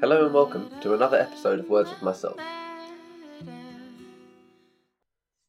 [0.00, 2.38] Hello and welcome to another episode of Words with Myself.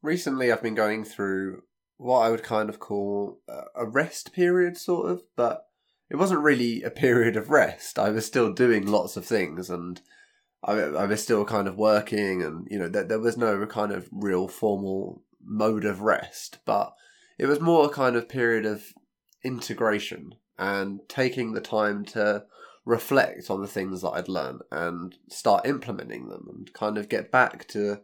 [0.01, 1.61] Recently, I've been going through
[1.97, 3.41] what I would kind of call
[3.75, 5.65] a rest period, sort of, but
[6.09, 7.99] it wasn't really a period of rest.
[7.99, 10.01] I was still doing lots of things and
[10.63, 13.91] I, I was still kind of working, and you know, there, there was no kind
[13.91, 16.95] of real formal mode of rest, but
[17.37, 18.83] it was more a kind of period of
[19.43, 22.45] integration and taking the time to
[22.89, 27.31] reflect on the things that I'd learned and start implementing them and kind of get
[27.31, 28.01] back to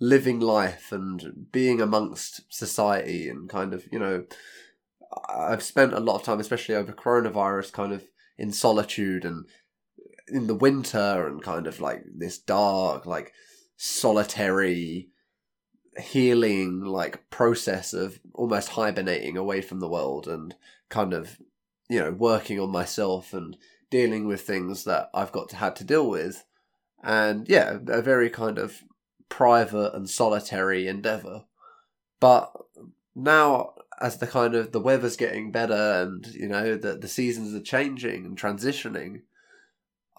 [0.00, 4.24] living life and being amongst society and kind of, you know,
[5.30, 8.04] I've spent a lot of time, especially over coronavirus, kind of
[8.36, 9.46] in solitude and
[10.28, 13.32] in the winter and kind of like this dark, like
[13.78, 15.08] solitary
[15.98, 20.54] healing like process of almost hibernating away from the world and
[20.90, 21.38] kind of
[21.88, 23.56] you know working on myself and
[23.90, 26.44] dealing with things that I've got to had to deal with.
[27.02, 28.82] And yeah a very kind of
[29.28, 31.44] private and solitary endeavor.
[32.20, 32.52] But
[33.14, 37.54] now as the kind of the weather's getting better and you know the the seasons
[37.54, 39.22] are changing and transitioning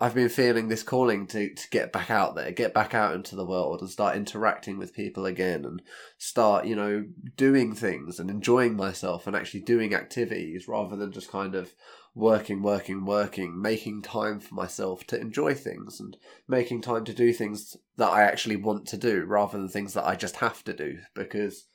[0.02, 3.36] I've been feeling this calling to, to get back out there, get back out into
[3.36, 5.82] the world and start interacting with people again and
[6.18, 11.30] start, you know, doing things and enjoying myself and actually doing activities rather than just
[11.30, 11.74] kind of
[12.16, 17.32] working, working, working, making time for myself to enjoy things and making time to do
[17.32, 20.74] things that I actually want to do rather than things that I just have to
[20.74, 21.66] do because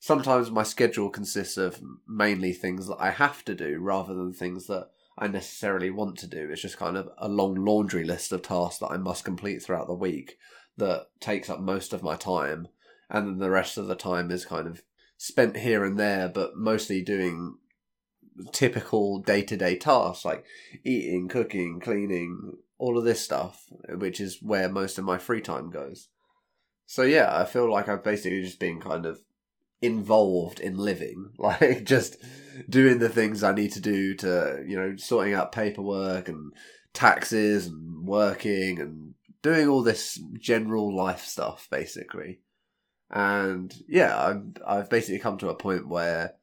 [0.00, 4.66] sometimes my schedule consists of mainly things that I have to do rather than things
[4.66, 6.48] that I necessarily want to do.
[6.50, 9.86] It's just kind of a long laundry list of tasks that I must complete throughout
[9.86, 10.38] the week
[10.76, 12.68] that takes up most of my time.
[13.08, 14.82] And then the rest of the time is kind of
[15.16, 17.58] spent here and there, but mostly doing
[18.52, 20.44] typical day to day tasks like
[20.84, 25.70] eating, cooking, cleaning, all of this stuff, which is where most of my free time
[25.70, 26.08] goes.
[26.86, 29.20] So yeah, I feel like I've basically just been kind of
[29.80, 32.16] involved in living, like just
[32.68, 36.52] doing the things I need to do to, you know, sorting out paperwork and
[36.92, 42.40] taxes and working and doing all this general life stuff, basically.
[43.10, 46.34] And yeah, I've, I've basically come to a point where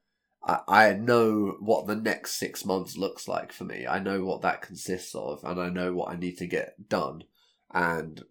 [0.43, 3.85] I, know what the next six months looks like for me.
[3.85, 7.25] I know what that consists of, and I know what I need to get done.
[7.73, 8.23] And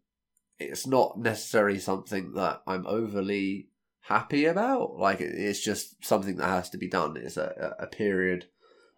[0.58, 3.68] it's not necessarily something that I'm overly
[4.00, 4.96] happy about.
[4.98, 7.16] Like it's just something that has to be done.
[7.16, 8.46] It's a, a period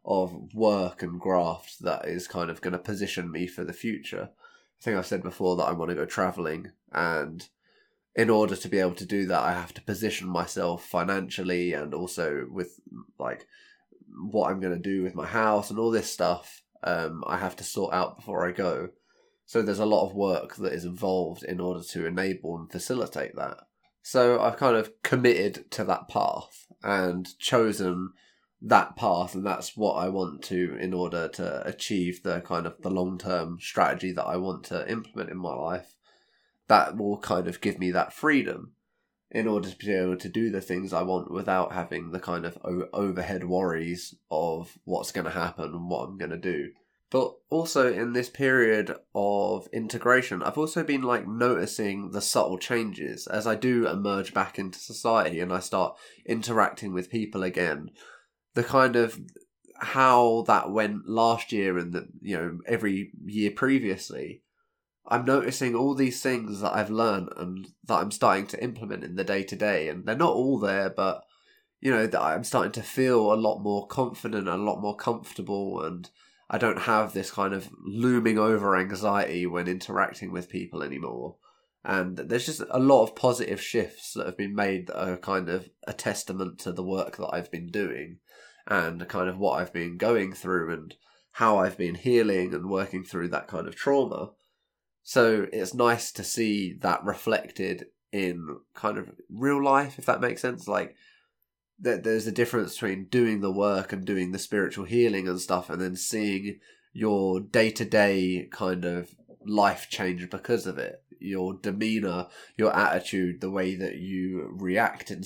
[0.04, 4.30] of work and graft that is kind of going to position me for the future.
[4.32, 7.48] I think I've said before that I want to go traveling, and
[8.14, 11.94] in order to be able to do that, I have to position myself financially and
[11.94, 12.80] also with
[13.18, 13.46] like
[14.30, 16.62] what I'm going to do with my house and all this stuff.
[16.84, 18.90] Um, I have to sort out before I go.
[19.46, 23.34] So there's a lot of work that is involved in order to enable and facilitate
[23.36, 23.58] that.
[24.02, 28.10] So I've kind of committed to that path and chosen
[28.60, 32.80] that path and that's what I want to in order to achieve the kind of
[32.82, 35.94] the long term strategy that I want to implement in my life.
[36.72, 38.72] That will kind of give me that freedom
[39.30, 42.46] in order to be able to do the things I want without having the kind
[42.46, 42.56] of
[42.94, 46.70] overhead worries of what's going to happen and what I'm going to do.
[47.10, 53.26] But also in this period of integration, I've also been like noticing the subtle changes
[53.26, 57.90] as I do emerge back into society and I start interacting with people again.
[58.54, 59.20] The kind of
[59.76, 64.40] how that went last year and the you know every year previously.
[65.06, 69.16] I'm noticing all these things that I've learned and that I'm starting to implement in
[69.16, 71.24] the day to day, and they're not all there, but
[71.80, 75.82] you know that I'm starting to feel a lot more confident, a lot more comfortable,
[75.82, 76.08] and
[76.48, 81.36] I don't have this kind of looming over anxiety when interacting with people anymore.
[81.84, 85.48] And there's just a lot of positive shifts that have been made that are kind
[85.48, 88.18] of a testament to the work that I've been doing
[88.68, 90.94] and kind of what I've been going through and
[91.32, 94.30] how I've been healing and working through that kind of trauma.
[95.02, 100.42] So it's nice to see that reflected in kind of real life, if that makes
[100.42, 100.68] sense.
[100.68, 100.94] Like,
[101.82, 105.68] that there's a difference between doing the work and doing the spiritual healing and stuff
[105.68, 106.60] and then seeing
[106.92, 109.10] your day-to-day kind of
[109.44, 112.26] life change because of it your demeanor
[112.56, 115.22] your attitude the way that you react in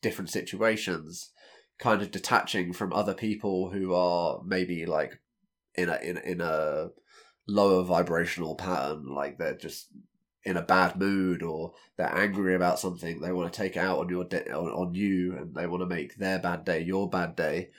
[0.00, 1.30] different situations
[1.78, 5.20] kind of detaching from other people who are maybe like
[5.74, 6.88] in a in, in a
[7.48, 9.88] lower vibrational pattern like they're just
[10.44, 14.08] in a bad mood or they're angry about something they want to take out on
[14.08, 17.34] your de- on, on you and they want to make their bad day your bad
[17.34, 17.70] day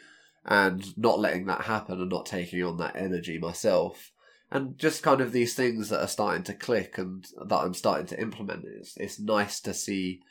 [0.46, 4.12] and not letting that happen and not taking on that energy myself
[4.52, 8.08] and just kind of these things that are starting to click and that I'm starting
[8.08, 8.66] to implement.
[8.66, 10.22] It's it's nice to see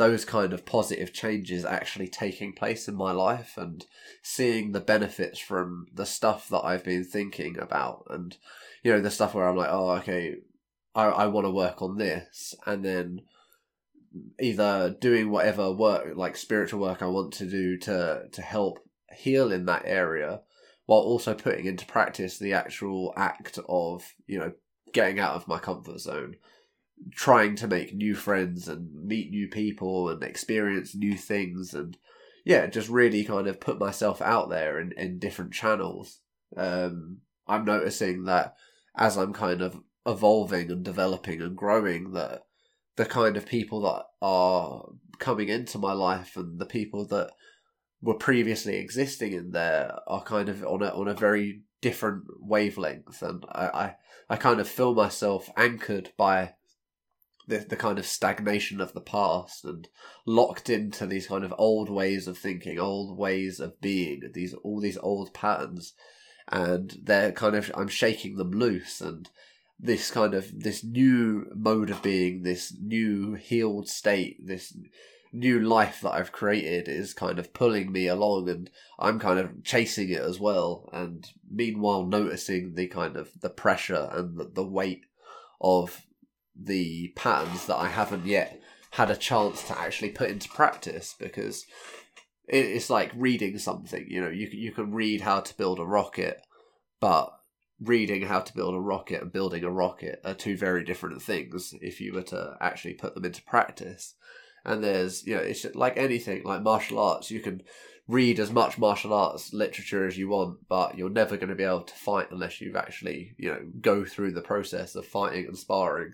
[0.00, 3.84] those kind of positive changes actually taking place in my life and
[4.22, 8.34] seeing the benefits from the stuff that I've been thinking about and
[8.82, 10.36] you know the stuff where I'm like oh okay
[10.94, 13.20] I I want to work on this and then
[14.40, 18.78] either doing whatever work like spiritual work I want to do to to help
[19.14, 20.40] heal in that area
[20.86, 24.52] while also putting into practice the actual act of you know
[24.94, 26.36] getting out of my comfort zone
[27.12, 31.96] trying to make new friends and meet new people and experience new things and
[32.44, 36.20] yeah just really kind of put myself out there in, in different channels.
[36.56, 38.54] Um, i'm noticing that
[38.96, 42.42] as i'm kind of evolving and developing and growing that
[42.96, 44.86] the kind of people that are
[45.18, 47.30] coming into my life and the people that
[48.02, 53.22] were previously existing in there are kind of on a on a very different wavelength.
[53.22, 53.96] And I, I,
[54.28, 56.54] I kind of feel myself anchored by
[57.50, 59.88] the the kind of stagnation of the past and
[60.24, 64.80] locked into these kind of old ways of thinking, old ways of being, these all
[64.80, 65.92] these old patterns,
[66.48, 69.28] and they're kind of I'm shaking them loose and
[69.78, 74.76] this kind of this new mode of being, this new healed state, this
[75.32, 79.62] new life that I've created is kind of pulling me along and I'm kind of
[79.64, 80.88] chasing it as well.
[80.92, 85.04] And meanwhile noticing the kind of the pressure and the, the weight
[85.60, 86.02] of
[86.62, 88.60] the patterns that I haven't yet
[88.92, 91.64] had a chance to actually put into practice because
[92.46, 94.06] it's like reading something.
[94.08, 96.40] You know, you you can read how to build a rocket,
[97.00, 97.30] but
[97.80, 101.74] reading how to build a rocket and building a rocket are two very different things
[101.80, 104.14] if you were to actually put them into practice.
[104.64, 107.62] And there's, you know, it's like anything, like martial arts, you can
[108.10, 111.62] read as much martial arts literature as you want, but you're never going to be
[111.62, 115.56] able to fight unless you've actually, you know, go through the process of fighting and
[115.56, 116.12] sparring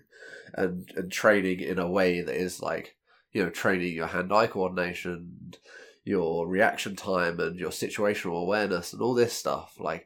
[0.53, 2.95] and, and training in a way that is like,
[3.31, 5.55] you know, training your hand eye coordination,
[6.03, 9.73] your reaction time, and your situational awareness, and all this stuff.
[9.79, 10.05] Like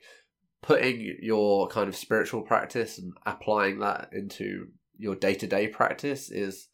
[0.62, 4.68] putting your kind of spiritual practice and applying that into
[4.98, 6.70] your day to day practice is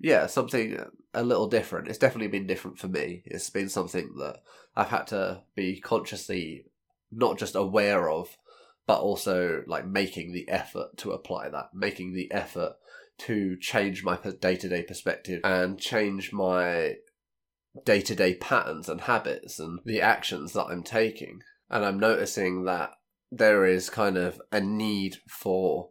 [0.00, 0.78] yeah, something
[1.14, 1.88] a little different.
[1.88, 3.22] It's definitely been different for me.
[3.26, 4.42] It's been something that
[4.76, 6.66] I've had to be consciously
[7.10, 8.36] not just aware of,
[8.86, 12.74] but also like making the effort to apply that, making the effort
[13.18, 16.94] to change my day to day perspective and change my
[17.84, 21.42] day to day patterns and habits and the actions that I'm taking.
[21.70, 22.92] And I'm noticing that
[23.30, 25.90] there is kind of a need for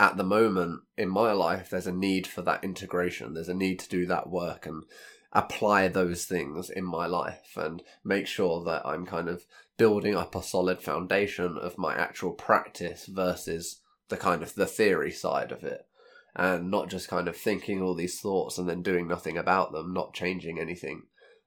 [0.00, 3.34] at the moment in my life, there's a need for that integration.
[3.34, 4.84] There's a need to do that work and
[5.30, 9.44] apply those things in my life and make sure that I'm kind of
[9.76, 15.12] building up a solid foundation of my actual practice versus the kind of the theory
[15.12, 15.86] side of it
[16.34, 19.92] and not just kind of thinking all these thoughts and then doing nothing about them,
[19.92, 21.02] not changing anything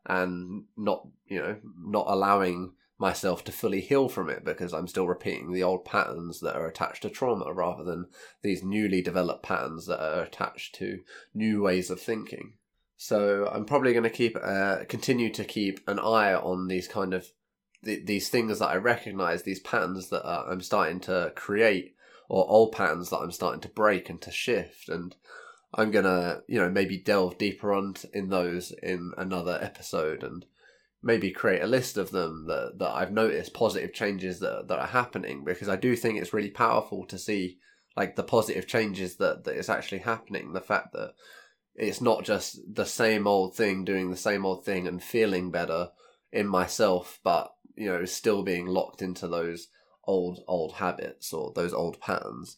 [0.05, 5.07] and not, you know, not allowing myself to fully heal from it because I'm still
[5.07, 8.07] repeating the old patterns that are attached to trauma rather than
[8.41, 10.99] these newly developed patterns that are attached to
[11.33, 12.53] new ways of thinking.
[12.97, 17.13] So I'm probably going to keep uh, continue to keep an eye on these kind
[17.13, 17.27] of
[17.83, 21.95] th- these things that I recognize, these patterns that uh, I'm starting to create,
[22.29, 25.15] or old patterns that I'm starting to break and to shift, and
[25.73, 30.45] I'm gonna you know maybe delve deeper on in those in another episode and
[31.03, 34.87] maybe create a list of them that, that I've noticed positive changes that that are
[34.87, 37.57] happening because I do think it's really powerful to see
[37.95, 40.53] like the positive changes that that is actually happening.
[40.53, 41.13] The fact that
[41.75, 45.89] it's not just the same old thing doing the same old thing and feeling better
[46.31, 49.67] in myself, but you know still being locked into those
[50.05, 52.57] old old habits or those old patterns.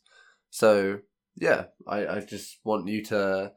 [0.52, 1.00] So
[1.36, 3.54] yeah, I, I just want you to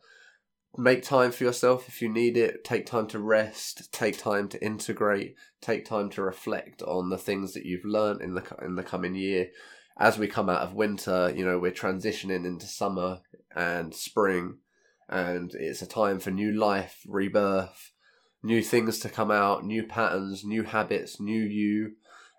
[0.78, 2.62] make time for yourself if you need it.
[2.64, 3.92] Take time to rest.
[3.92, 5.35] Take time to integrate.
[5.61, 9.16] Take time to reflect on the things that you've learned in the in the coming
[9.16, 9.49] year.
[9.99, 13.20] As we come out of winter, you know we're transitioning into summer
[13.54, 14.58] and spring,
[15.08, 17.92] and it's a time for new life, rebirth,
[18.44, 21.97] new things to come out, new patterns, new habits, new you.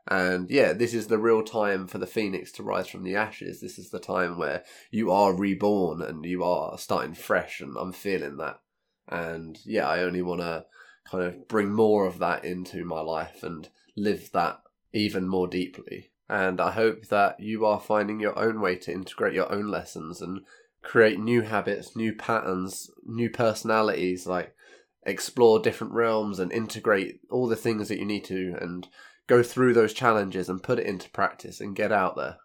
[0.10, 3.62] And yeah, this is the real time for the phoenix to rise from the ashes.
[3.62, 7.94] This is the time where you are reborn and you are starting fresh, and I'm
[7.94, 8.60] feeling that.
[9.08, 10.66] And yeah, I only want to
[11.10, 14.62] kind of bring more of that into my life and live that
[14.94, 16.10] even more deeply.
[16.28, 20.22] And I hope that you are finding your own way to integrate your own lessons
[20.22, 20.42] and
[20.82, 24.56] create new habits, new patterns, new personalities, like
[25.04, 28.88] explore different realms and integrate all the things that you need to and
[29.30, 32.38] go through those challenges and put it into practice and get out there.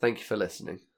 [0.00, 0.78] Thank you for listening.